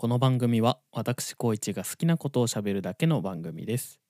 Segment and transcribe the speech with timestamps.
[0.00, 4.00] この番組は私高一が好きなことをしゃべるだけの番組です。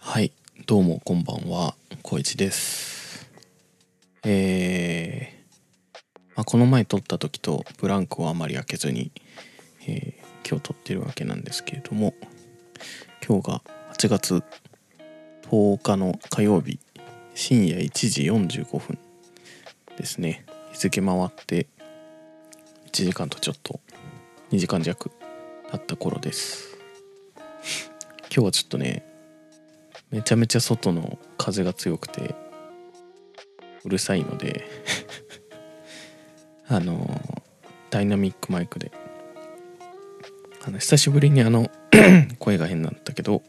[0.00, 0.32] はい
[0.66, 3.30] どうもこんばんは高一です。
[4.24, 9.12] えーまあ、この前撮った時とブランクをあまり開けずに、
[9.86, 12.14] えー今日撮ってるわけなんですけれども
[13.26, 13.62] 今日が
[13.94, 14.42] 8月
[15.54, 16.80] 10日の火曜日
[17.36, 18.98] 深夜1時45分
[19.96, 20.44] ですね。
[20.72, 21.68] 日付回って
[22.86, 23.78] 1時間とちょっと
[24.50, 25.12] 2時間弱
[25.70, 26.76] 経った頃です。
[28.22, 29.06] 今日はちょっとね
[30.10, 32.34] めちゃめちゃ外の風が強くて
[33.84, 34.68] うるさいので
[36.66, 37.20] あの
[37.90, 38.90] ダイナミックマイクで
[40.66, 41.70] あの久しぶりにあの
[42.40, 43.44] 声が変なんだけど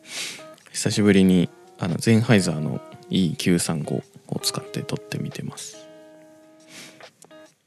[0.71, 5.87] 久しぶりにあのゼンハイザーの E935 を使って撮ってみてます。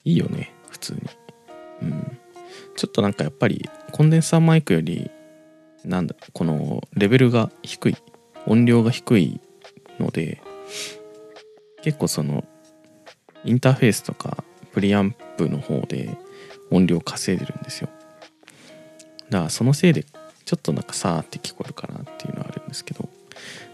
[0.04, 1.00] いいよね普通に。
[1.82, 2.18] うん。
[2.76, 5.10] ちょっとなんかやっぱりコンデンサーマイクより
[5.84, 7.96] なんだこのレベルが低い
[8.46, 9.40] 音量が低い
[9.98, 10.40] ので
[11.82, 12.44] 結構その
[13.44, 16.16] インターフェースとかプリアンプの方で
[16.70, 17.88] 音量稼いでるんですよ。
[19.30, 20.04] だからそのせいで
[20.44, 23.08] ちょっとなんかさーって聞こえるかなっていうのはあるんですけど。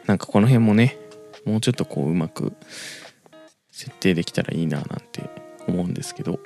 [0.07, 0.99] なんかこの辺もね
[1.45, 2.53] もうちょっとこううまく
[3.71, 5.29] 設定できたらいいななんて
[5.67, 6.41] 思うんですけど、まあ、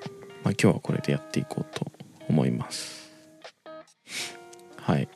[0.50, 1.86] 今日はこれでやっていこうと
[2.28, 3.12] 思います。
[4.76, 5.08] はい。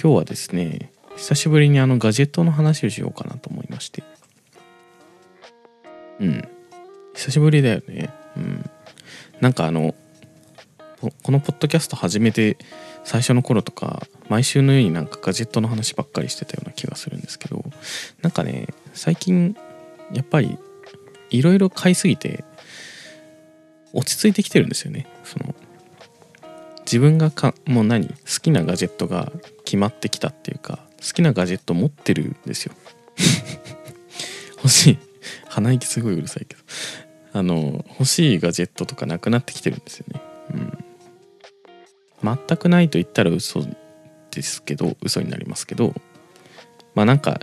[0.00, 4.02] 今日はですね久しぶりにあのガジェットの話をしようかなと思いまして。
[6.20, 6.48] うん。
[7.14, 8.10] 久しぶりだよね。
[8.36, 8.70] うん。
[9.40, 9.94] なんかあの
[11.00, 12.58] このポッドキャスト始めて
[13.04, 17.64] 最初の頃とか毎週のようになんかガジェットの話ばっかりしてたような気がするんですけど
[18.22, 19.56] なんかね最近
[20.12, 20.56] やっぱり
[21.30, 22.44] いろいろ買いすぎて
[23.92, 25.06] 落ち着いてきてるんですよね。
[25.24, 25.54] その
[26.82, 29.32] 自分がかもう何好きなガジェットが
[29.64, 32.74] 決まってきたっていうか好きなガジェット持ってるんですよ。
[34.58, 34.98] 欲しい。
[35.48, 36.62] 鼻息すごいうるさいけど。
[37.32, 40.20] あの欲しいガジェットとかなくなってきてるんですよね。
[40.54, 42.36] うん。
[42.46, 43.66] 全くないと言ったら嘘
[44.30, 45.94] ですけど嘘になりますけど
[46.94, 47.40] まあなんか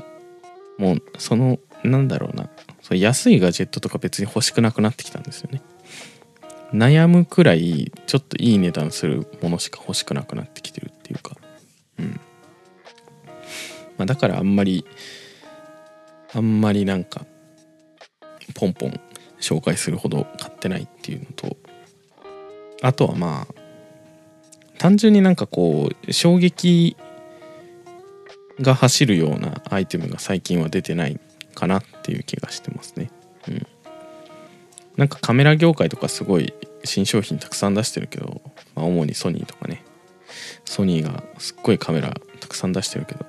[0.78, 2.50] もうそのなんだろうな
[2.82, 5.62] そ安いガジェットとか別に欲しくなくなってきたんですよね。
[6.74, 11.36] 悩むくらいちょっといい値段するものしか欲しくなくなってきてるっていうか。
[12.00, 12.20] うん。
[13.98, 14.86] まあだからあんまり
[16.34, 17.26] あんまりなんか
[18.54, 19.00] ポンポン
[19.40, 21.58] 紹介するほど買ってないっていうのと
[22.82, 23.54] あとはまあ
[24.78, 26.96] 単純になんかこう衝撃
[28.62, 31.20] が走るようなアイテムが最近は出てない
[31.56, 33.12] かなっていう気がしてますね。
[33.48, 33.68] うん。
[34.96, 38.42] なんかカメラ業界とかすごい新商品たくさん出してるけど、
[38.76, 39.84] まあ、主にソニーとかね。
[40.66, 43.26] ソニーがすっごいカメラたくさん出してるけど。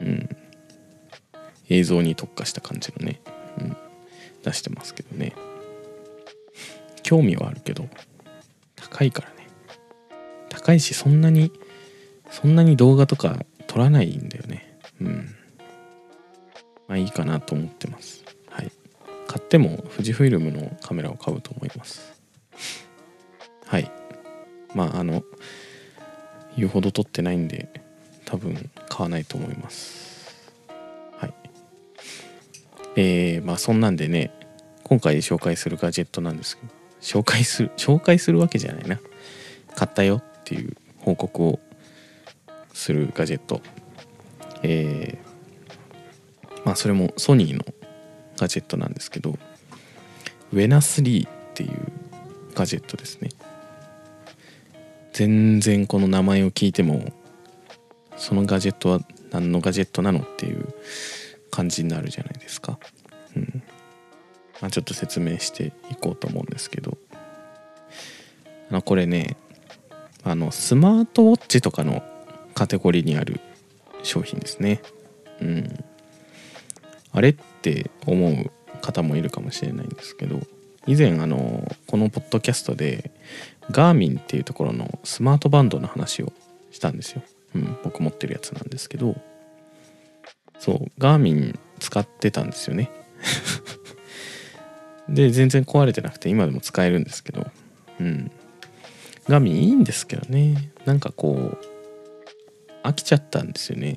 [0.00, 0.28] うん。
[1.68, 3.20] 映像に特化した感じのね、
[3.60, 3.76] うん、
[4.42, 5.34] 出してますけどね。
[7.02, 7.88] 興味はあるけど
[8.74, 9.35] 高いからね。
[10.56, 11.52] 高いしそんなに
[12.30, 13.36] そんなに動画とか
[13.66, 14.78] 撮らないんだよね。
[15.02, 15.34] うん。
[16.88, 18.24] まあいいかなと思ってます。
[18.48, 18.72] はい。
[19.28, 22.20] 買っても富士フイルムのカメラを買うと思います。
[23.66, 23.90] はい。
[24.74, 25.22] まああの
[26.56, 27.68] 言うほど撮ってないんで
[28.24, 30.42] 多分買わないと思います。
[31.18, 31.34] はい。
[32.96, 34.32] えー、まあそんなんでね
[34.84, 38.98] 今回紹介するガジェットなんですけど紹介する紹介するわけじゃないな。
[39.74, 40.22] 買ったよ。
[40.46, 41.60] っていう報告を
[42.72, 43.60] するガジェット。
[44.62, 47.64] えー、まあそれもソニーの
[48.38, 49.38] ガジェットなんですけど
[50.52, 51.70] ウェナ3っていう
[52.54, 53.30] ガジェットですね。
[55.12, 57.12] 全然この名前を聞いても
[58.16, 59.00] そのガジェットは
[59.32, 60.74] 何のガジェットなのっていう
[61.50, 62.78] 感じになるじゃないですか。
[63.34, 63.62] うん。
[64.60, 66.96] まあちょっと説明していこうと思うんですけど。
[68.70, 69.36] あのこれね
[70.26, 72.02] あのスマートウォッチとかの
[72.54, 73.40] カテゴリーにある
[74.02, 74.82] 商品ですね。
[75.40, 75.84] うん。
[77.12, 77.32] あれっ
[77.62, 78.50] て思う
[78.80, 80.40] 方もいるかもしれないんですけど
[80.86, 83.10] 以前あのこのポッドキャストで
[83.70, 86.32] ガーミンっていうところのスマートバンドの話を
[86.70, 87.22] したんですよ、
[87.54, 89.16] うん、僕持ってるやつなんですけど。
[90.58, 92.90] そうガーミン使ってたんですよね。
[95.08, 97.46] で全然壊れてなくて今でも使えるんですけど。
[98.00, 98.30] うん。
[99.28, 100.70] ガーミンいいんですけどね。
[100.84, 101.58] なんかこう
[102.86, 103.96] 飽きちゃったんですよね。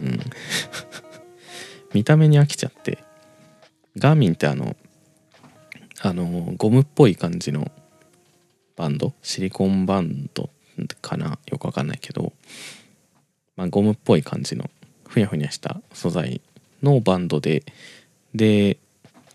[0.00, 0.20] うん。
[1.92, 2.98] 見た目に飽きちゃって。
[3.98, 4.76] ガーミンってあの
[6.00, 7.70] あのゴムっぽい感じの
[8.76, 9.12] バンド？
[9.22, 10.50] シリコンバンド？
[11.02, 11.38] かな？
[11.46, 12.32] よくわかんないけど、
[13.56, 14.70] まあ、ゴムっぽい感じの
[15.08, 16.40] ふにゃふにゃした素材
[16.82, 17.64] のバンドで。
[18.34, 18.78] で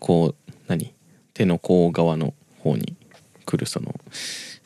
[0.00, 0.94] こう何？
[1.34, 2.96] 手の甲側の方に
[3.52, 3.94] 来るその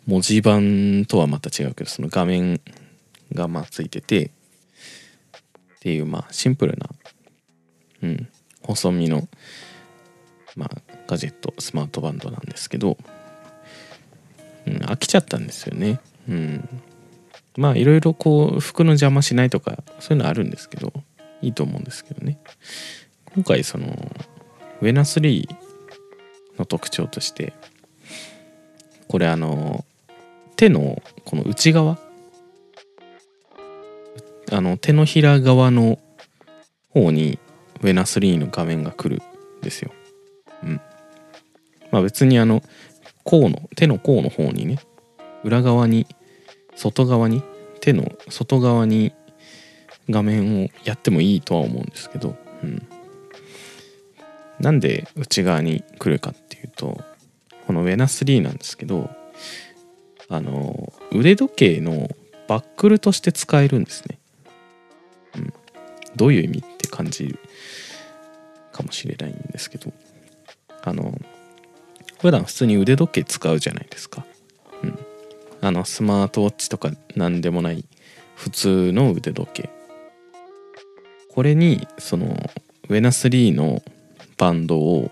[0.06, 2.60] 文字盤とはまた違うけどその画面
[3.32, 4.30] がまあついててっ
[5.80, 6.88] ていうまあシンプルな、
[8.02, 8.28] うん、
[8.62, 9.26] 細身の
[10.54, 10.70] まあ
[11.08, 12.96] ガジェットスマートバンドなんですけど、
[14.66, 16.00] うん、飽きちゃったんですよね。
[16.28, 16.68] うん、
[17.56, 20.92] まあいろいろこう服の邪魔しないとかそういうのあるんですけど
[21.42, 22.38] いいと思うんですけどね。
[23.34, 23.86] 今回その
[24.80, 25.48] ウェナ3
[26.58, 27.52] の特徴として
[29.08, 29.84] これあの
[30.56, 31.98] 手のこの内側？
[34.52, 35.98] あの手のひら側の
[36.90, 37.38] 方に
[37.80, 39.22] ウェナ3の画面が来る
[39.58, 39.90] んですよ。
[40.62, 40.80] うん。
[41.90, 42.62] まあ別にあの
[43.24, 44.78] 甲の手の甲の方にね
[45.44, 46.06] 裏側に
[46.74, 47.42] 外側に
[47.80, 49.12] 手の外側に
[50.08, 52.86] 画面をやってもいいとは思うんですけど、うん、
[54.60, 57.00] なんで内側に来るかっていうと
[57.66, 59.10] このウェナ3なんですけど
[60.28, 62.08] あの腕時計の
[62.48, 64.18] バックルとして使えるんですね。
[65.36, 65.52] うん、
[66.14, 67.38] どういう意味って感じる
[68.72, 69.92] かもしれないんですけど
[70.82, 71.18] あの
[72.20, 74.24] 普段普通に腕時計使うじゃないですか。
[74.82, 74.98] うん、
[75.60, 77.84] あのスマートウォッチとか何でもない
[78.34, 79.70] 普通の腕時計。
[81.34, 82.26] これにその
[82.88, 83.82] ウェナ3の
[84.38, 85.10] バンドを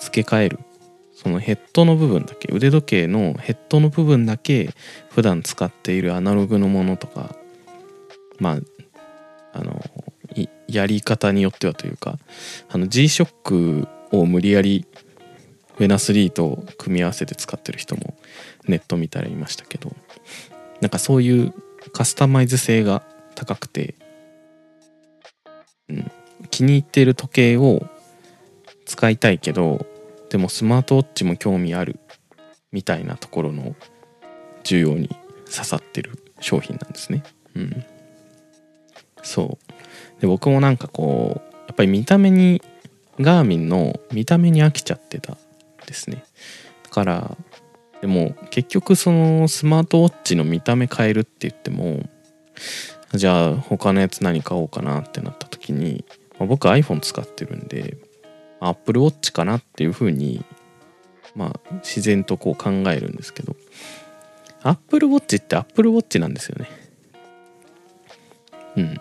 [0.00, 0.58] 付け替える
[1.20, 4.70] そのヘッドの部分だけ腕時計のヘッドの部分だけ
[5.10, 7.34] 普段使っているアナログのものとか
[8.38, 8.58] まあ
[9.52, 9.82] あの
[10.68, 12.18] やり方によってはというか
[12.68, 14.86] あの G-SHOCK を無理やり
[15.78, 18.16] ウェナ3と組み合わせて使ってる人も
[18.68, 19.90] ネット見たらいましたけど
[20.80, 21.52] なんかそういう
[21.92, 23.02] カスタマイズ性が
[23.34, 23.96] 高くて、
[25.88, 26.10] うん、
[26.52, 27.84] 気に入っている時計を
[28.84, 29.84] 使いたいけど
[30.30, 31.98] でもスマートウォッチも興味ある
[32.72, 33.74] みたいなところの
[34.62, 35.08] 需要に
[35.50, 37.22] 刺さってる商品なんですね。
[37.54, 37.84] うん、
[39.22, 42.62] そうで僕もなんかこうやっぱり見た目に
[43.20, 45.36] ガーミンの見た目に飽きちゃってた
[45.86, 46.24] ですね。
[46.84, 47.36] だから
[48.00, 52.02] でも結局そのスマートウォッチの見た目変えるって言っても
[53.14, 56.04] じゃあ他のやつ何買おうかなってなった時に、
[56.38, 57.96] まあ、僕 iPhone 使ってるんで
[58.60, 60.44] Apple Watch かなっていうふうに
[61.34, 63.56] まあ自然とこう考えるんですけど。
[64.62, 66.68] Apple Watch って Apple Watch なんですよね。
[68.76, 69.00] うん。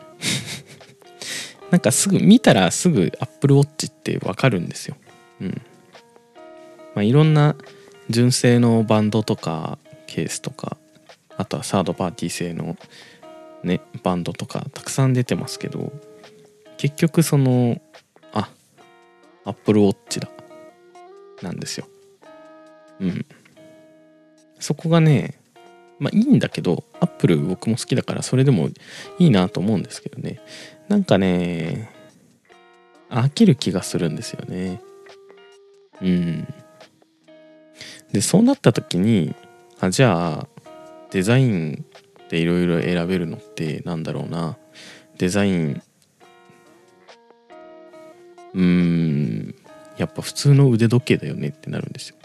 [1.72, 4.96] なんかすぐ見たらすぐ Apple Watch ってわかるんですよ。
[5.42, 5.62] うん。
[6.96, 7.56] まあいろんな
[8.10, 10.78] 純正のバンドとかケースとか
[11.36, 12.78] あとはサードパーティー製の
[13.64, 15.92] ねバンドとかたくさん出てますけど
[16.78, 17.82] 結局その
[19.48, 20.30] Apple Watch だ。
[21.42, 21.88] なんですよ。
[23.00, 23.26] うん。
[24.60, 25.40] そこがね
[26.00, 28.70] まあいいんだけど Apple 僕も好きだからそれでも
[29.20, 30.40] いいなと思うんですけどね。
[30.88, 31.92] なんかね
[33.10, 34.82] 飽きる気がするんですよね。
[36.02, 36.48] うん。
[38.12, 39.36] でそうなった時に
[39.80, 40.48] あじゃあ
[41.12, 41.86] デザイン
[42.30, 44.58] でいろいろ選べるのってなんだろうな。
[45.18, 45.82] デザイン
[48.58, 49.56] うん。
[49.98, 52.16] やっぱ普通の腕時計だよねってなるんですよ。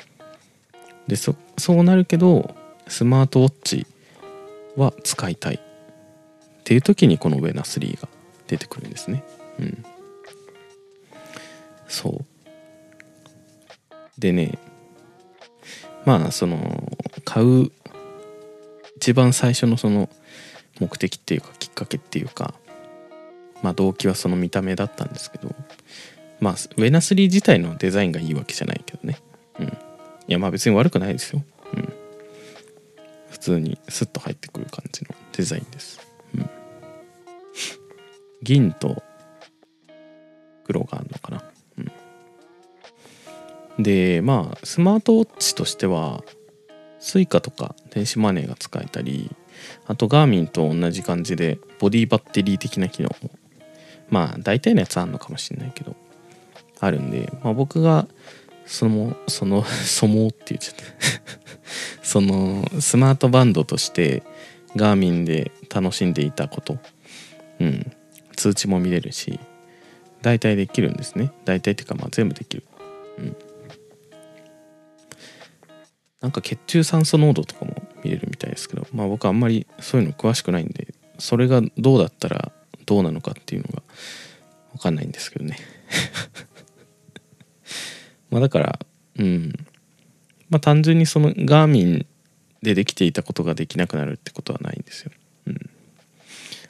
[1.07, 2.55] でそそうなるけど
[2.89, 3.87] スマートウォッチ
[4.77, 5.61] は使いたいっ
[6.65, 8.09] ていう時にこのウェナ3が
[8.47, 9.23] 出てくるんですね。
[9.59, 9.85] うん。
[11.87, 12.25] そう。
[14.19, 14.59] でね
[16.05, 17.71] まあその買う
[18.97, 20.09] 一番最初のその
[20.81, 22.55] 目的っていうかきっかけっていうか
[23.63, 25.55] まあ動機はその見た目だったんですけど
[26.43, 29.17] まあウェナスリー自体のデザインがいいわけじゃないけどね。
[29.61, 29.67] うん。
[29.67, 29.71] い
[30.27, 31.45] やまあ別に悪くないですよ。
[31.73, 31.93] うん。
[33.31, 36.01] 普通にスッと入ってくる感じのデザインです。
[36.35, 36.51] うん。
[38.43, 39.05] 銀と
[40.65, 41.45] 黒があるのかな。
[43.79, 43.83] うん。
[43.85, 46.25] でまあスマートウォッチとしては
[47.01, 49.31] Suica とか電子マネーが使えたり
[49.87, 53.31] あとガーミンと同じ感じでボディバッテリー的な機能も。
[54.11, 55.95] まあ大体のやつあるのかもしれないけど。
[56.83, 58.09] あるんで、まあ、僕が
[58.67, 60.85] そのその そもって言っちゃった。
[62.03, 64.25] そのスマートバンドとして
[64.75, 66.79] ガーミンで楽しんでいたこと。
[67.61, 67.93] うん。
[68.37, 69.39] 通知も見れるし
[70.23, 71.31] 大体できるんですね。
[71.45, 72.65] 大体っていうかまあ全部できる。
[73.19, 73.37] うん。
[76.21, 82.51] なんか血中酸素濃度とかも見れるみたいですけどまあ僕あんまりそういうの詳しくないんでそれがどうだったら
[82.87, 83.83] どうなのかっていうのが
[84.73, 85.57] 分かんないんですけどね。
[88.33, 88.79] まあだから
[89.19, 89.53] うん。
[90.51, 92.07] まあ単純にそのガーミン
[92.63, 95.13] でできていたことができなくなるってことはないんですよ。
[95.47, 95.71] うん、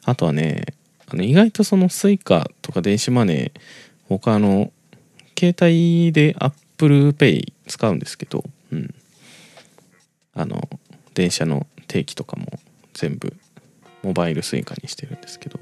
[0.04, 0.66] あとはね
[1.08, 3.60] あの意外とその Suica とか電子マネー
[4.08, 4.72] 僕あの
[5.38, 8.94] 携帯で ApplePay 使うんですけど、うん、
[10.34, 10.68] あの
[11.14, 12.46] 電車の定期とかも
[12.94, 13.34] 全部
[14.02, 15.58] モバイル Suica にしてるんですけど。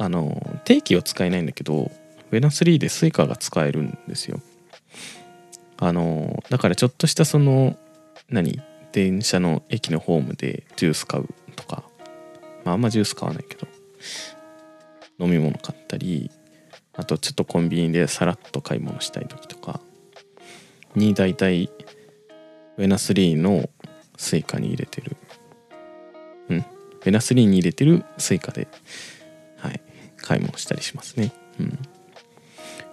[0.00, 1.90] あの定期は使えないんだけど
[2.30, 4.40] Wena3 で Suica が使えるんですよ。
[5.80, 7.76] あのだからちょっとしたその
[8.28, 8.60] 何？
[8.92, 11.84] 電車の駅のホームでジュース買うとか、
[12.64, 13.66] まあ、あんまジュース買わないけど。
[15.20, 16.30] 飲み物買ったり
[16.94, 19.80] あとちょっとコンビニでさらっと買い物したい時とか。
[20.94, 21.70] に大体
[22.76, 23.68] wena 3の
[24.16, 25.16] Suica に入れてる。
[26.48, 26.58] うん。
[26.58, 28.68] wena 3に入れてる Suica で
[29.58, 29.80] はい。
[30.16, 31.32] 買い物したりしますね。
[31.60, 31.78] うん。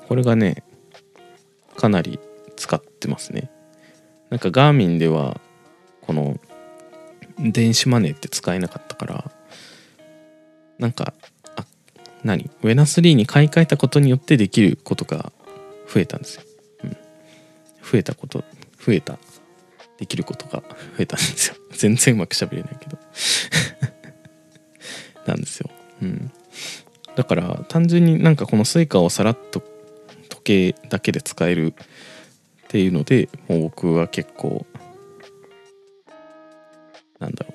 [0.07, 0.63] これがね
[1.77, 2.19] かなり
[3.05, 3.49] ってますね。
[4.31, 5.39] なんかガーミンでは
[6.01, 6.39] この
[7.39, 9.31] 電子マネーって使えなかったから
[10.79, 11.13] なんか
[11.55, 11.65] あ
[12.23, 12.49] 何？
[12.63, 15.31] wena 3に買い替えたことによってできることが
[15.87, 16.43] 増えたんですよ、
[16.83, 18.43] うん、増えたこと
[18.83, 19.19] 増えた。
[19.97, 20.61] できることが
[20.97, 21.55] 増えたんですよ。
[21.71, 22.97] 全然うまく喋れないけど。
[25.25, 25.71] なんですよ、
[26.03, 26.31] うん、
[27.15, 29.63] だから単純になんかこの Suica をさらっと
[30.29, 31.73] 時計だけで使える
[32.75, 34.65] っていうのでもう僕は結構
[37.19, 37.53] なんだろ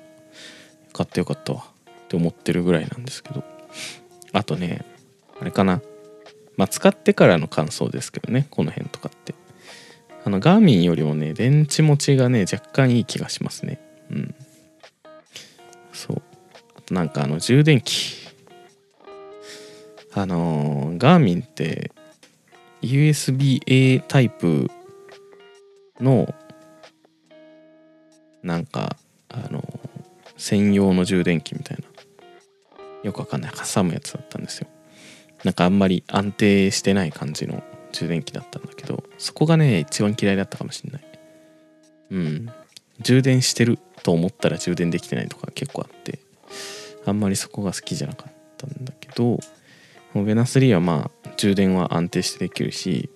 [0.89, 1.63] う買ってよかったわ
[2.05, 3.43] って思ってるぐらいなんですけど。
[4.33, 4.83] あとね
[5.39, 5.79] あれかな。
[6.57, 9.35] まあ使ってからの感想ですけどねこの辺とかって。
[10.25, 13.79] あのガーミンよりもね電池持ちがね若干いい気がしますね。
[14.09, 14.35] うん。
[15.93, 16.21] そう。
[16.75, 18.17] あとなんかあの充電器。
[20.13, 21.91] あのー、ガーミンって
[22.81, 24.71] USB-A タイプ
[26.01, 26.33] の
[28.43, 28.95] なんか
[29.29, 29.63] あの
[30.37, 31.85] 専用の充電器みたいな。
[33.03, 33.51] よくわかんない。
[33.51, 34.67] 挟むやつだったんですよ。
[35.43, 41.03] なんかあんまり安定してない感じの充電器だったんだけどそこがね一番嫌いだったかもしんない。
[42.11, 42.49] うん。
[42.99, 46.19] 充電してると思ったら充電できてないとか結構あって
[47.05, 49.39] あんまりそこが好きじゃなかったんだけど
[50.13, 53.09] ベナ3はまあ充電は安定してできるし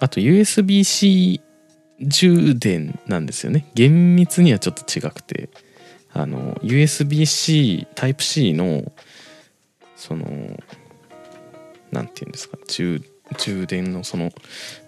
[0.00, 1.40] あと USB-C
[2.00, 3.70] 充電なんですよね。
[3.74, 5.48] 厳密にはちょっと違くて。
[6.12, 8.90] あの USB-C タイプ C の
[9.96, 10.24] その
[11.92, 12.56] 何て言うんですか？
[12.68, 13.02] 充
[13.36, 14.30] 充電のその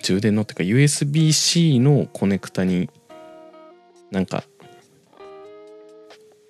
[0.03, 0.63] 充電のっていうか
[1.05, 2.89] USB-C のコネクタに
[4.11, 4.43] なんか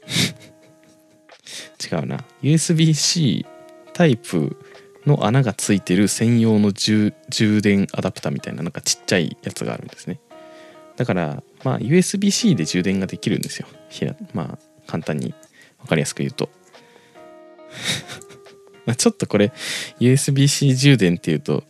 [1.92, 2.24] 違うな。
[2.42, 3.46] USB-C
[3.94, 4.56] タイプ
[5.06, 7.12] の穴がついてる専用の充
[7.60, 10.20] 電アダプターみたいななんかちっちゃいやつがあるんですね。
[10.98, 13.68] だからまあ USB-C で充電ができるんですよ。
[14.34, 15.32] まあ簡単に。
[15.80, 16.50] 分かりやすく言うと。
[18.84, 19.52] まちょっとこれ
[20.00, 21.62] USB-C 充電っていうと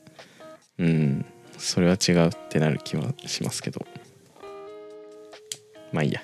[0.78, 1.26] うん
[1.58, 3.86] それは違うってなる気はしますけど。
[5.92, 6.22] まあいいや。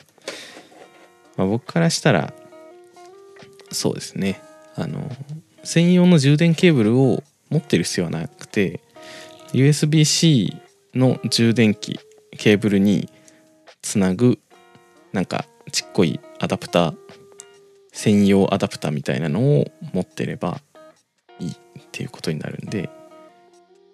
[1.36, 2.34] まあ僕からしたら
[3.72, 4.40] そうですね。
[4.74, 5.10] あの
[5.64, 8.80] 専用の充電ケーブルを持ってる必要はなくて
[9.52, 10.56] USB-C
[10.94, 11.98] の充電器
[12.38, 13.08] ケーブルに
[13.82, 14.38] つなぐ
[15.12, 16.96] なんかちっこいアダプター
[17.92, 20.60] 専用アダプターみたいなのを持ってれば
[21.38, 21.54] いいっ
[21.90, 22.88] ていうことになるんで、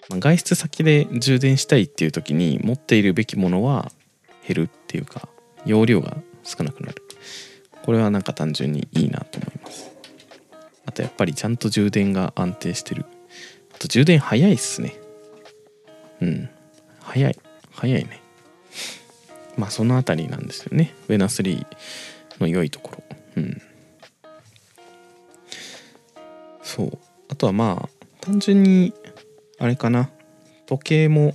[0.08, 3.90] まあ、外出先で充電したいっていう時に持っているべきものは
[4.46, 5.28] 減るっていうか
[5.64, 7.02] 容量が少なくなる。
[7.82, 9.90] これはなんか単純にいいなと思います。
[10.86, 13.04] あとやっぱりちゃんと充電が安定してる。
[13.74, 14.94] あと充電早いっすね。
[16.20, 16.48] うん。
[17.00, 17.38] 早い。
[17.72, 18.25] 早いね。
[19.56, 20.94] まあその辺りなんですよね。
[21.08, 21.66] ウェナ3
[22.40, 23.02] の良いところ。
[23.36, 23.62] うん。
[26.62, 26.98] そう。
[27.28, 28.92] あとはまあ単純に
[29.58, 30.10] あれかな。
[30.66, 31.34] 時計も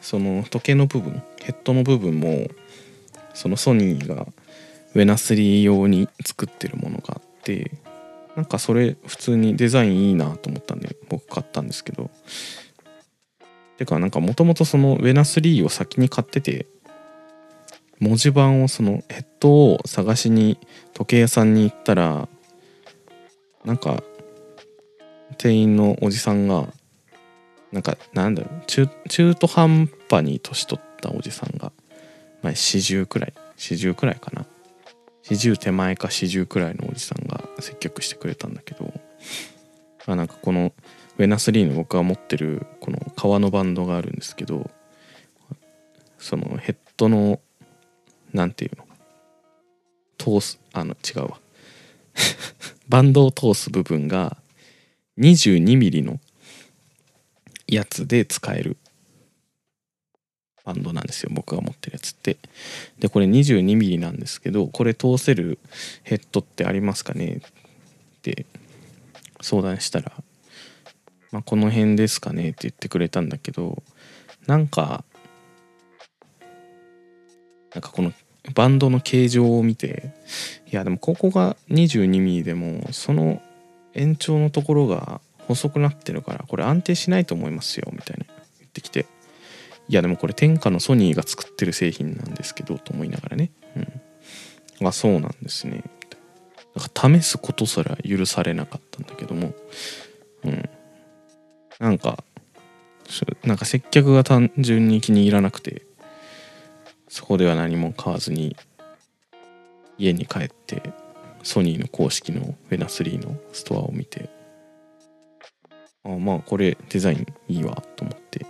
[0.00, 2.48] その時計の部分ヘッドの部分も
[3.34, 4.26] そのソニーが
[4.94, 7.72] ウェナ3用に作ってるものがあって
[8.36, 12.10] なんかそれ普通にデザインいいなと思ったんで僕買ったんですけど。
[13.76, 16.66] てかなんかもともとそのウェナ3を先に買ってて
[18.00, 20.58] 文字盤をそのヘッドを探しに
[20.92, 22.28] 時計屋さんに行ったら
[23.64, 24.02] なんか
[25.38, 26.68] 店員のおじさんが
[27.72, 31.72] なんかなんだろう中中途半端に年取ったおじさんが
[32.42, 34.46] まあ40くらい40くらいかな。
[35.24, 38.92] 40手前か40くらいのおじさんが接客してくれたんだけど
[40.06, 40.72] あなんかこの
[41.16, 44.70] ウェナ3の僕が持ってるこの革のバンドがあるんですけど
[46.18, 47.40] そのヘッドの
[48.34, 48.84] なんていうの？
[50.18, 51.40] 通すあの違うわ。
[52.88, 54.36] バンドを通す部分が
[55.18, 56.20] 22mm の
[57.66, 58.76] やつで使える
[60.64, 62.38] バンドなんですよ僕が持ってるやつって。
[62.98, 65.58] でこれ 22mm なんですけどこれ通せる
[66.02, 67.36] ヘッドってありますかね？
[67.36, 68.46] って
[69.40, 70.12] 相談したら、
[71.30, 72.50] まあ、この辺ですかね？
[72.50, 73.82] って言ってくれたんだけど
[74.46, 75.04] なんか
[77.74, 78.12] なんかこの
[78.52, 80.12] バンドの形状を見て
[80.70, 83.40] いやでもここが 22mm でもその
[83.94, 88.24] 延長のところが細くなってるからこれ安定しないと思いますよみたいな
[88.58, 89.06] 言ってきて
[89.88, 93.50] いやでもこれ天下のソニーが作ってる製品なんですけどと思いながらね。
[94.80, 94.88] うん。
[94.88, 95.84] あそうなんですね。
[96.74, 99.52] なんか試すことすら許されなかったんだけども。
[100.44, 100.68] うん。
[101.78, 102.24] なんか
[103.44, 105.82] なんか接客が単純に気に入らなくて。
[107.14, 108.56] そこでは何も買わずに
[109.98, 110.82] 家に帰って
[111.44, 114.28] ソニーの公式のフェナ3のストアを見て
[116.02, 118.44] あまあこれデザインいいわと思って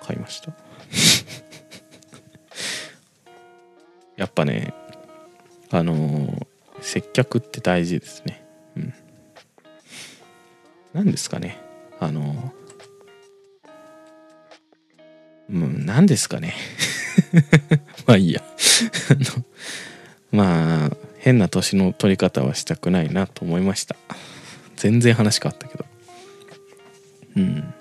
[0.00, 0.50] 買いました。
[4.16, 4.72] やっぱね
[5.70, 6.46] あのー、
[6.80, 8.46] 接客って大事ですね。
[8.78, 8.94] うん。
[10.94, 11.58] 何ですかね。
[12.00, 16.54] あのー、うん何ですかね。
[18.06, 18.42] まあいいや。
[20.32, 23.96] まあ変な年の取り方はしたくないなと思いました。
[24.76, 25.84] 全然話変わったけど。
[27.36, 27.74] うん。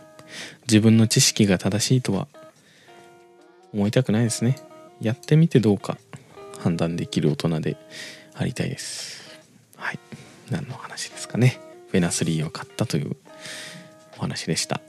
[0.67, 2.27] 自分の知識が正しいとは
[3.73, 4.55] 思いたくないですね。
[5.01, 5.97] やってみてどうか
[6.59, 7.77] 判断できる大人で
[8.33, 9.39] ありたいです。
[9.75, 9.99] はい。
[10.49, 11.59] 何の話ですかね。
[11.91, 13.15] フェナ3を買ったという
[14.17, 14.81] お話でした。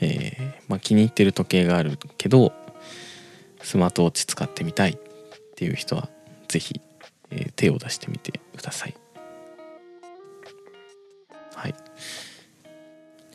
[0.00, 2.52] えー、まあ気に入ってる時計があるけど
[3.62, 4.96] スマートウォッチ使ってみたいっ
[5.56, 6.08] ていう人は
[6.48, 6.80] 是非、
[7.30, 8.94] えー、手を出してみてください。
[11.54, 11.74] はい。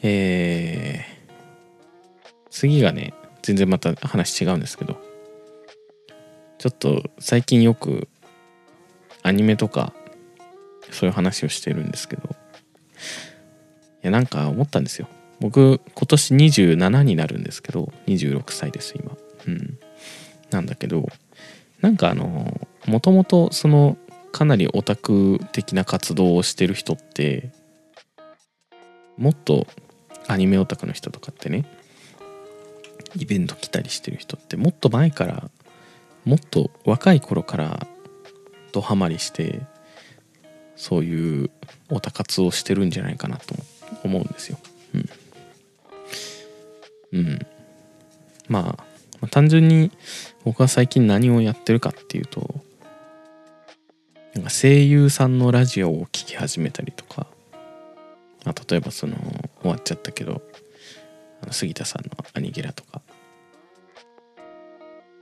[0.02, 4.98] えー、次がね全然また話違うんですけど
[6.58, 8.08] ちょっと最近よく
[9.22, 9.94] アニメとか
[10.92, 12.34] そういう話をしてるんですけどい
[14.02, 15.08] やなんか思ったんですよ。
[15.40, 19.12] 僕今年27になるんですけど26歳です今。
[19.48, 19.80] うん。
[20.54, 21.08] なんだけど
[21.82, 23.98] なんかあのもともとその
[24.32, 27.52] かなりオタク的な活動をしてる人って
[29.18, 29.68] もっと
[30.28, 31.66] アニメオタクの人とかってね
[33.16, 35.50] イベント来たりしてる人ってもっと前から
[36.26, 37.86] もっと若い頃から
[38.72, 39.62] ドハマりして
[40.76, 41.52] そういう
[41.90, 43.56] オタ活をしてるんじゃないかなと
[44.04, 44.58] 思うんですよ。
[44.96, 45.10] うん。
[47.14, 47.40] うん、
[48.48, 48.93] まあ、
[49.24, 49.90] まあ、単純に
[50.44, 52.62] 僕は最近何をやってるかっていうと
[54.36, 57.26] なんか声優さんのラジオを聴き始めたりとか、
[58.44, 59.16] まあ、例えばその
[59.62, 60.42] 終わっちゃったけど
[61.42, 63.02] あの杉田さんの「アニゲラ」とか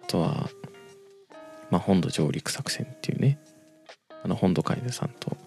[0.03, 0.49] あとは、
[1.69, 3.37] まあ、本土上陸作戦っていうね
[4.23, 5.37] あの本土楓さんと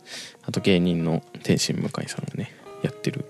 [0.44, 3.24] あと芸人の天心向井さんがねやってる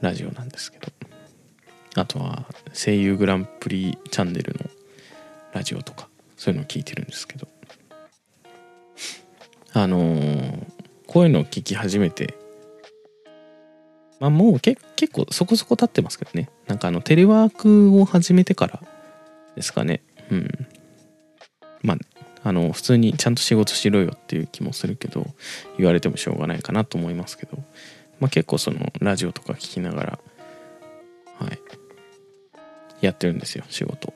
[0.00, 1.09] ラジオなんですけど。
[1.96, 4.70] あとは声優グランプリチャンネルの
[5.52, 7.48] ラジオとかそういうのを聞いてるんですけど。
[9.72, 10.66] あのー、
[11.06, 12.34] こういうのを聞き始めて
[14.20, 16.50] まあもう結構そこそこ経ってますけどね。
[16.66, 18.82] なんかあのテレワークを始めてから
[19.56, 20.02] ですかね。
[20.30, 20.48] うん。
[21.82, 21.98] まあ
[22.42, 25.26] あの普通にちゃんと仕事しろよっていう気もするけど
[25.78, 27.58] 言われてもしょうがないかなと思いますけど、
[28.18, 30.18] まあ、結構そのラジオとか聞きながら
[31.38, 31.79] はい。
[33.00, 34.12] やってるんですよ仕事。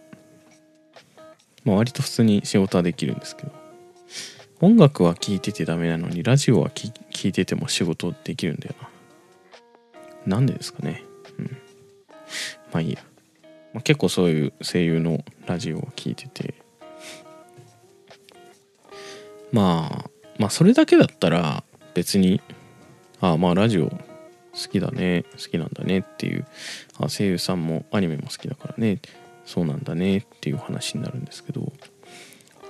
[1.65, 3.53] まあ割と普通に仕事はできるんですけど。
[4.61, 6.91] 音楽は聴いててダメなのにラジオは聴
[7.29, 8.75] いてても仕事できるんだよ
[10.27, 10.37] な。
[10.37, 11.03] なんでですかね。
[11.39, 11.45] うん。
[12.73, 13.03] まあいいや、
[13.73, 16.55] まあ、結構そういう声優のラジオを聴いてて。
[19.53, 21.63] まあまあそれだけだったら
[21.95, 22.41] 別に
[23.21, 23.93] ああまあラジオ
[24.55, 26.47] 好きだね好きなんだねっていう。
[26.99, 29.01] あ声優さんもアニメも好きだからね。
[29.45, 31.73] そうなんだねっていう話になるんですけど。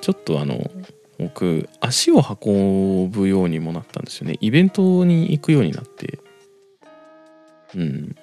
[0.01, 0.71] ちょっとあの
[1.19, 4.37] 僕足を運ぶようにもなったんですよね。
[4.41, 6.19] イベントに行くようになって。
[7.75, 8.17] うん。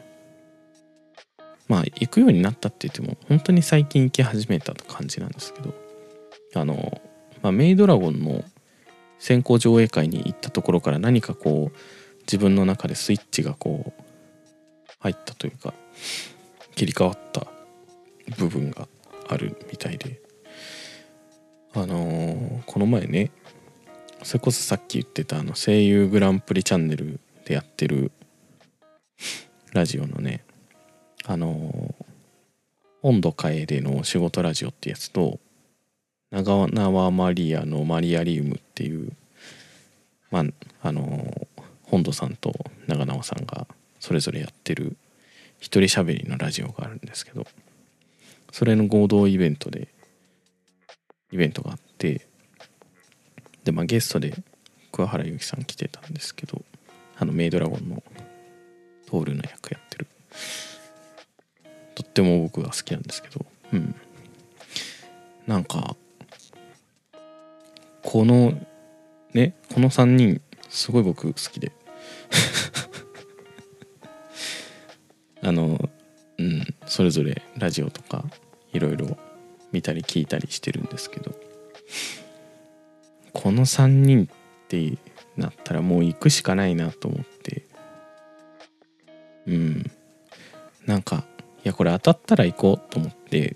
[1.67, 5.73] まあ行くようになったって言っても本当に最近行き始めた感じなんですけど。
[6.53, 7.01] あの、
[7.41, 8.43] まあ、メイドラゴンの
[9.19, 11.77] 先行上映会に行ったところから何かこう
[12.21, 14.03] 自分の中でスイッチがこう
[14.99, 15.73] 入ったというか
[16.75, 17.47] 切り替わった
[18.37, 18.87] 部分が
[19.27, 20.21] あるみたいで。
[21.73, 23.31] あのー、この前ね
[24.23, 28.11] それこそさっき言ってたあの声優グランプリチャンネルでやってる
[29.71, 30.43] ラジオのね
[31.25, 32.05] あのー、
[33.03, 35.39] 温度楓の仕事ラジオってやつと
[36.29, 39.13] 長縄マリアのマリアリウムっていう
[40.29, 40.43] まあ
[40.83, 41.47] あのー、
[41.91, 42.53] 本土さんと
[42.87, 43.67] 長縄さんが
[43.99, 44.95] それぞれやってる
[45.59, 47.45] 一人喋りのラジオがあるんですけど
[48.53, 49.89] それの合同イベントで
[51.33, 52.25] イベントがあって
[53.65, 54.33] でまあゲストで
[54.93, 56.61] 桑原由紀さん来てたんですけど
[57.17, 58.01] あのメイドラゴンの
[59.09, 60.07] トールの役やってる。
[61.95, 63.95] とっても僕が好きなんですけどうん。
[65.45, 65.95] なんか
[68.01, 68.53] この
[69.33, 71.73] ねこの3人すごい僕好きで。
[76.91, 78.25] それぞれラジオとか
[78.73, 79.17] いろいろ
[79.71, 81.33] 見たり聞いたりしてるんですけど
[83.31, 84.97] この3人って
[85.37, 87.65] なったらもう行くしかないなと思って
[89.47, 89.91] うん。
[90.85, 91.23] なんか
[91.63, 93.55] いやこれ当たったら行こうと思って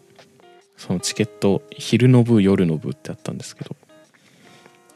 [0.77, 3.75] そのチケット昼の部夜の部ってあったんですけど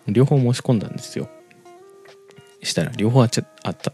[0.07, 1.27] 両方申し込んだんですよ。
[2.63, 3.91] したら両方あっちゃった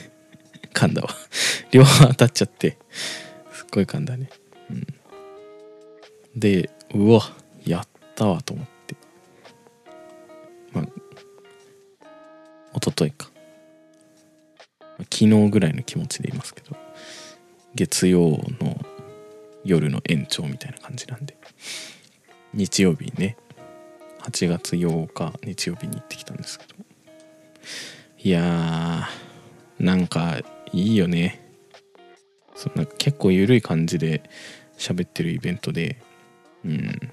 [0.72, 1.10] 噛んだわ。
[1.72, 2.78] 両方当たっちゃって
[3.76, 4.30] すっごい噛んだね。
[4.70, 4.86] うん。
[6.34, 7.20] でうわ
[7.66, 8.96] やったわと思って。
[10.72, 10.84] まあ
[12.74, 13.30] 一昨日か。
[14.98, 16.74] 昨日ぐらいの気持ちでいますけど。
[17.74, 18.80] 月曜の
[19.62, 21.36] 夜の延長みたいな感じなんで。
[22.54, 23.36] 日曜日ね。
[24.22, 26.74] 8月8日日曜日に行ってきたんですけど。
[28.22, 30.38] いやーなんか
[30.72, 31.45] いいよね。
[32.56, 34.22] そんな結構緩い感じで
[34.78, 35.98] 喋ってるイベントで
[36.64, 37.12] うん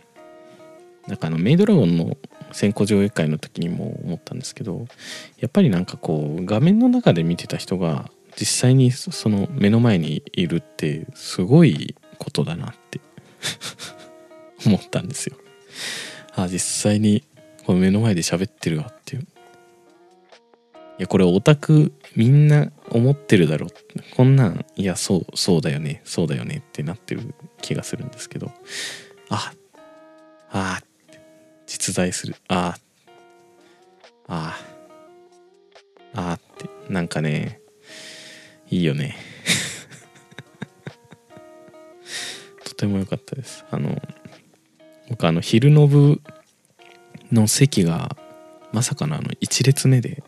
[1.07, 2.17] なんかあのメイドラゴンの
[2.53, 4.87] 先行上映会の時にも思ったんですけど
[5.39, 13.01] やっぱりなんかこう画面の中で見てた人が実際にその目の前にいるってすごいことだなって
[14.65, 15.37] 思ったんですよ。
[16.35, 17.23] あ実際に
[17.65, 19.21] この目の前で喋ってるわっていう。
[19.21, 19.25] い
[20.99, 23.67] やこれオタクみんな思ってるだろ
[24.15, 28.51] こんなんいやそうそうだよねそうだよねってなってる気がするんですけど。
[29.29, 29.53] あ
[30.51, 30.81] あ
[31.65, 32.35] 実在する。
[32.47, 32.77] あ
[34.27, 34.59] あ
[36.13, 37.59] ああってなんかね
[38.69, 39.17] いいよね。
[42.63, 43.65] とても良かったです。
[43.71, 43.99] あの
[45.09, 46.21] 僕あの昼の部
[47.31, 48.15] の席が
[48.71, 50.23] まさかのあの1列目で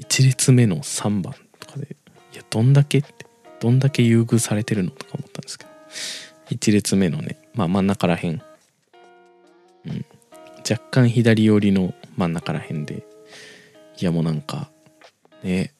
[0.00, 1.96] 1列目の3番とかで
[2.32, 3.26] いやどんだけって
[3.60, 5.70] どんだけ優遇されてるのとか思ったんですけど。
[6.50, 8.40] 1列目のねまあ真ん中らへん、
[9.86, 10.04] うん、
[10.68, 13.04] 若干左寄りの真ん中らへんで
[13.98, 14.70] いやもうなんか
[15.42, 15.72] ね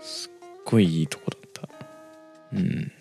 [0.00, 0.30] すっ
[0.64, 1.68] ごいいいとこだった。
[2.52, 2.92] うん。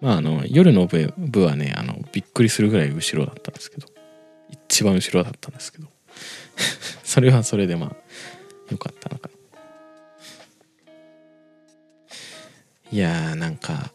[0.00, 3.88] まああの夜の部部はねあのびっくりするぐらい後ろだったんですけど。
[4.48, 5.88] 一番後ろだったんですけど。
[7.06, 9.30] それはそれでまあよかったのか。
[12.90, 13.92] いやーなんか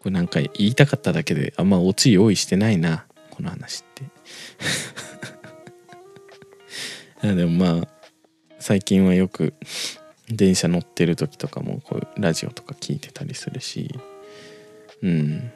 [0.00, 4.04] これなんか言いたかっただけであんまオチ用意してないなこの話って。
[7.34, 7.88] でもまあ
[8.58, 9.54] 最近はよく
[10.28, 13.88] 電車乗ってる時とかもこうラジオとか聞いてたりするし。
[15.02, 15.52] うん。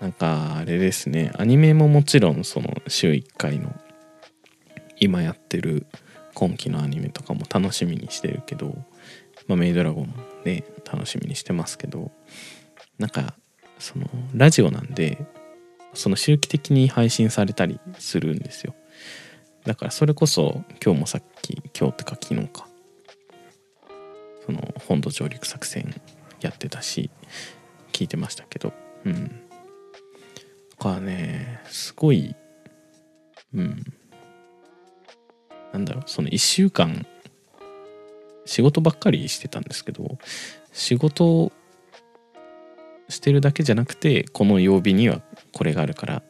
[0.00, 1.32] なんかあれですね。
[1.38, 3.74] アニメももちろんその週1回の
[5.00, 5.86] 今やってる
[6.34, 8.76] 今期のアニメとかも楽しみにしてるけど、
[9.46, 12.10] まあ、メイドラゴンもね楽しみにしてますけど
[12.98, 13.34] なんか
[13.78, 15.26] そのラジオなんで
[15.94, 18.74] その周期的に配信されたりするんですよ。
[19.64, 22.68] だからそれこそ今日もさっき今日ってか昨日か
[24.44, 25.92] その本土上陸作戦
[26.40, 27.10] やってたし
[27.92, 28.74] 聞いてましたけど
[29.06, 29.45] うん。
[30.78, 32.34] かねすごい
[33.54, 33.84] うん。
[35.72, 37.06] なんだろうその1週間
[38.46, 40.18] 仕事ばっかりしてたんですけど
[40.72, 41.52] 仕事
[43.08, 45.20] してるだけじゃなくてこの曜日には
[45.52, 46.22] これがあるから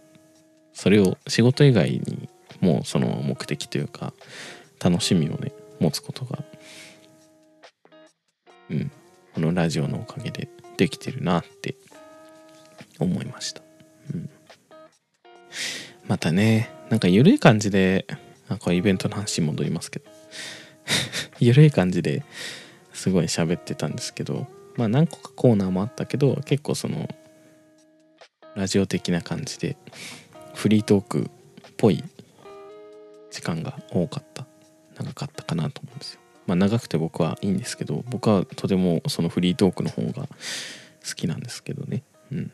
[0.72, 2.28] それを仕事以外に
[2.60, 4.12] もうその目的というか
[4.82, 6.38] 楽しみをね持つことが
[8.70, 8.90] うん
[9.34, 11.76] このラジオのおかげでできてるなって
[12.98, 13.62] 思いました、
[14.12, 14.30] うん、
[16.08, 18.06] またねなんか緩い感じで
[18.48, 20.06] あこれイベントの話に戻りますけど
[21.40, 22.22] 緩い感じで
[22.92, 27.08] すごい喋ってたんですけどまあ何個かコーナーもあったけど結構その
[28.54, 29.76] ラジオ的な感じで
[30.54, 32.02] フリートークっぽい
[33.30, 34.46] 時間が多かった
[34.96, 36.20] 長かったかなと思うんですよ。
[36.46, 40.26] まあ長くて僕はいいんですけど僕はとてもそのフリートークの方が
[41.06, 42.02] 好きなんですけどね。
[42.32, 42.50] うん。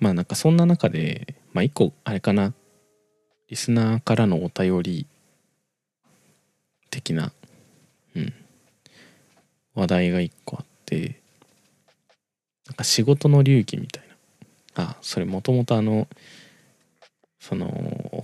[0.00, 2.54] まあなんかそんな中でまあ一個あれかな。
[3.48, 5.06] リスナーからのお便り
[6.88, 7.32] 的な、
[8.14, 8.32] うん、
[9.74, 11.20] 話題が一個あって
[12.66, 14.10] なんか仕事の流儀みたいな。
[14.84, 16.06] あそれもともとあの
[17.40, 17.66] その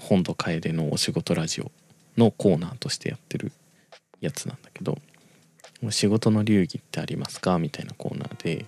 [0.01, 1.73] 本土楓のお仕事ラジオ
[2.17, 3.51] のコーナーとしてやってる
[4.21, 4.99] やつなんだけど
[5.91, 8.67] 「仕事の流儀ってありますか?」みたいなコーナーで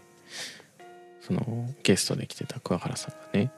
[1.21, 3.51] そのゲストで来てた桑原さんがね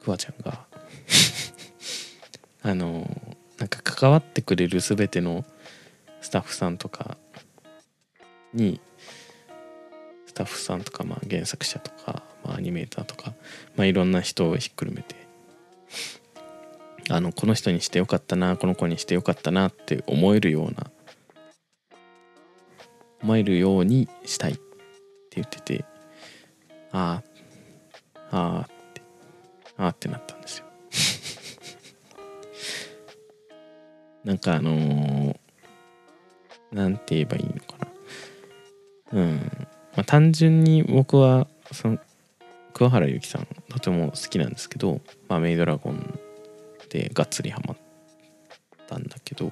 [0.00, 0.66] 桑ちゃんが
[2.62, 3.08] あの
[3.58, 5.44] なんか関わってくれる全ての
[6.20, 7.16] スタッフさんとか
[8.52, 8.80] に
[10.26, 13.32] スタッフさんとか、まあ、原作者とか、まあ、アニメーターとか、
[13.76, 15.14] まあ、いろんな人をひっくるめて
[17.08, 20.90] あのこの人にしてよかったなこの子にしてよかったなって思えるような
[23.22, 24.62] 思えるようにしたいって
[25.36, 25.84] 言ってて
[26.96, 27.22] あ
[28.30, 29.02] あああって
[29.76, 30.66] ああってなったんですよ。
[34.24, 35.36] なんかあのー、
[36.72, 37.76] なんて言えばいいのか
[39.12, 39.20] な。
[39.20, 39.36] うん。
[39.94, 41.98] まあ単純に僕はその
[42.72, 46.18] 桑原由紀さんとても好きなんですけど、まあ、メイドラゴン
[46.88, 47.76] でがっつりハマっ
[48.86, 49.50] たんだけど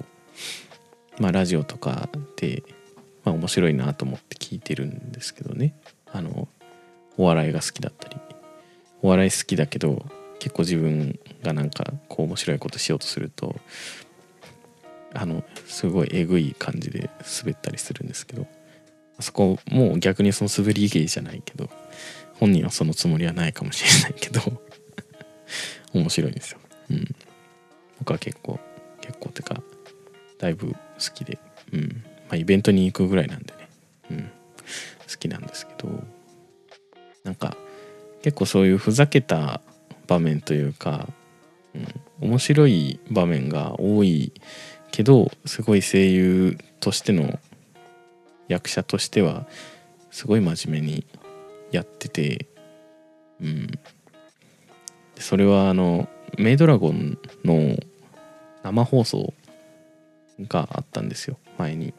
[1.19, 2.61] まあラジオとかで、
[3.23, 5.75] まあ、面白いなと思って聞いてるんですけどね。
[6.11, 6.47] あの
[7.17, 8.17] お笑いが好きだったり
[9.01, 10.05] お笑い好きだけど
[10.39, 13.55] 結構自分がなんかこう面白いことしようとすると
[15.13, 18.47] あのすごいえぐい感じで滑ったりするんですけど
[19.17, 21.69] あそこもう逆にその滑り芸じゃないけど
[22.39, 24.41] 本人はそのつもりはないかもしれないけど
[25.93, 26.59] 面白いんですよ。
[26.91, 27.15] うん。
[27.99, 28.59] 僕は結構
[29.01, 29.61] 結構てか
[30.37, 30.77] だいぶ好
[31.13, 31.39] きで、
[31.71, 32.03] うん。
[32.27, 33.69] まあイベントに行くぐらいなんでね、
[34.11, 34.31] うん。
[35.09, 36.03] 好きなんですけど
[37.25, 37.57] なんか
[38.21, 39.59] 結構そういうふざけた
[40.07, 41.07] 場面というか、
[41.73, 44.31] うん、面白い場面が多い
[44.91, 47.39] けどすごい声優としての
[48.47, 49.45] 役者としては
[50.11, 51.05] すごい真面目に
[51.71, 52.47] やってて、
[53.41, 53.67] うん、
[55.17, 56.07] それはあの
[56.37, 57.75] メイドラゴンの
[58.63, 59.33] 生放送
[60.47, 61.93] があったんですよ前に。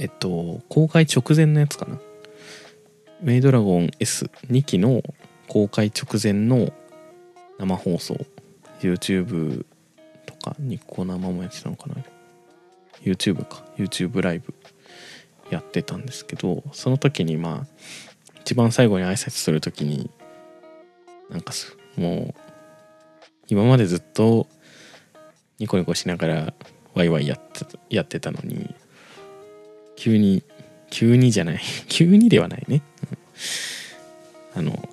[0.00, 1.98] えっと公開直前のやつかな。
[3.24, 5.02] メイドラゴン S2 期の
[5.48, 6.74] 公開直前の
[7.58, 8.18] 生放送
[8.80, 9.64] YouTube
[10.26, 11.96] とかニコ生もやってたのかな。
[13.02, 13.64] YouTube か。
[13.78, 14.52] YouTube ライブ
[15.48, 17.66] やってたんですけどその時にまあ
[18.42, 20.10] 一番最後に挨拶する時に
[21.30, 21.54] なんか
[21.96, 22.40] もう
[23.48, 24.46] 今までずっと
[25.58, 26.54] ニコニコしながら
[26.92, 28.74] ワイワイやってやってたのに
[29.96, 30.42] 急に
[30.94, 31.60] 急にじゃない。
[31.88, 32.80] 急にではないね、
[34.54, 34.88] あの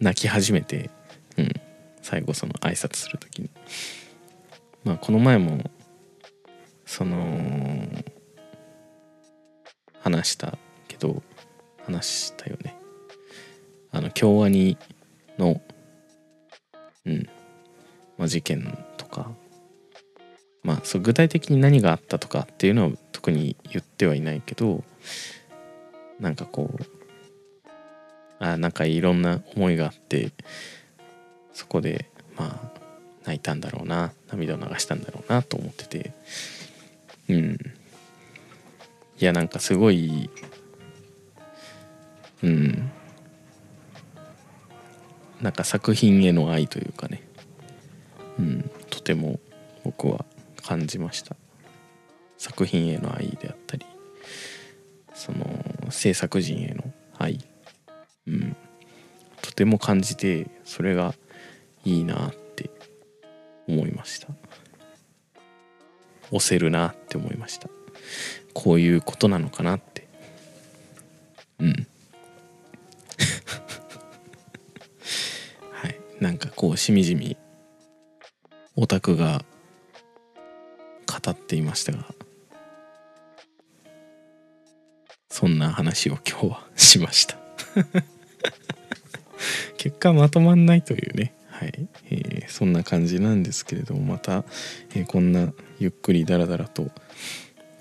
[0.00, 0.90] 泣き始めて、
[1.36, 1.52] うん、
[2.02, 3.50] 最後その挨拶する時に。
[4.84, 5.70] まあこの前も
[6.86, 7.86] その
[10.00, 10.56] 話した
[10.88, 11.22] けど
[11.84, 12.76] 話したよね。
[13.92, 14.78] あの京アニ
[15.38, 15.60] の
[17.06, 17.28] うん
[18.18, 19.30] まあ、事件とか。
[20.62, 24.84] まあそう具体的に何があったとかっていうのは特に言ってはいないけど
[26.20, 26.99] なんかこう
[28.40, 30.32] あなんかいろんな思いがあって
[31.52, 32.80] そこでまあ
[33.24, 36.12] 泣いたんだろうな涙を流したんだろうなと思ってて。
[37.28, 37.56] うん。
[39.20, 40.30] いやなんかすごい
[42.42, 42.90] うん。
[45.40, 47.22] なんか作品への愛というかね。
[48.38, 49.38] うん、とても
[49.84, 50.24] 僕は
[50.62, 51.36] 感じました。
[52.38, 53.84] 作品への愛であったり
[55.12, 56.82] その制作陣への
[57.18, 57.38] 愛、
[58.26, 58.56] うん、
[59.42, 61.14] とても感じてそれが
[61.84, 62.70] いいなって
[63.68, 64.28] 思いました。
[66.30, 67.68] 押せるなって思いました。
[68.54, 70.08] こういうことなのかなって。
[71.58, 71.68] うん。
[75.72, 76.00] はい。
[76.20, 77.36] なんかこうしみじみ
[78.76, 79.44] オタクが
[81.06, 82.14] 語っていましたが。
[85.28, 87.39] そんな話を今日はしました。
[89.76, 91.34] 結果まとまんないというね。
[91.48, 94.44] はい、えー、そんな感じなんですけれどもまた、
[94.94, 96.90] えー、こんなゆっくりダラダラと喋、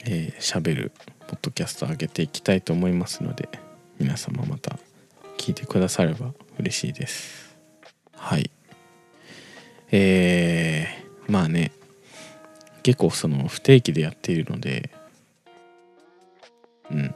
[0.06, 0.92] えー、る
[1.28, 3.48] ポッドキャスト上げていきたいと思いますので
[3.98, 4.78] 皆様また
[5.38, 7.56] 聞いてくだされば嬉しいです。
[8.16, 8.52] はい。
[9.92, 11.72] えー、まあね。
[12.84, 14.90] 結構その不定期でやっているので
[16.92, 17.16] うん。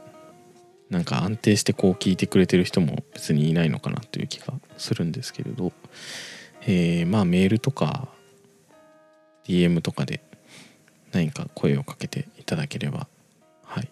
[0.90, 5.72] なんか安定してこう聞いてくれてる人も別にいないのかなという気がするんですけれど、
[6.62, 8.08] えー、まあメールとか
[9.46, 10.22] DM とかで
[11.12, 13.06] 何か声をかけていただければ。
[13.64, 13.88] はい、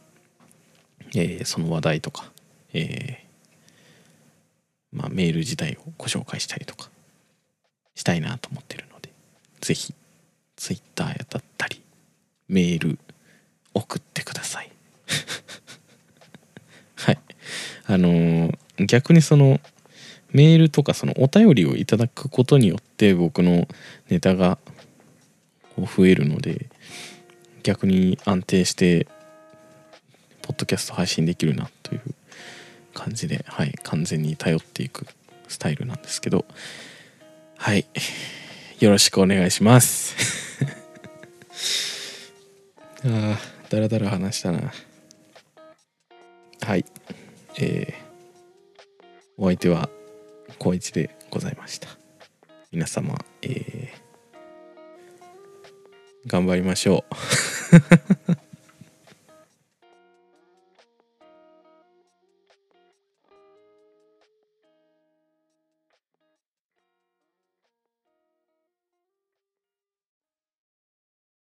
[1.15, 2.31] えー、その話題とか、
[2.73, 3.23] えー、
[4.93, 6.91] まあ、メール自体をご紹介したりとか
[7.95, 9.11] したいなと思ってるので
[9.61, 9.95] 是非
[10.57, 11.83] Twitter やだったり
[12.49, 12.99] メール
[13.75, 14.71] 送ってください
[16.97, 17.19] はい
[17.93, 19.61] あの、逆にその
[20.33, 23.69] メールとかそのお便りをいただくことによって僕の
[24.09, 24.59] ネタが
[25.77, 26.71] 増えるので
[27.63, 29.07] 逆に安定して
[30.41, 32.03] ポッドキャスト配信できるなという
[32.95, 35.07] 感じではい完全に頼っていく
[35.49, 36.47] スタイルなんですけど
[37.59, 37.87] はい
[38.81, 40.17] よろしくお願いします。
[43.05, 44.73] ああだらだら話したな。
[46.63, 46.85] はい。
[47.59, 49.03] えー、
[49.37, 49.89] お相手は
[50.59, 51.89] 高一でございました。
[52.71, 57.05] 皆様えー、頑張りましょ
[58.29, 58.42] う。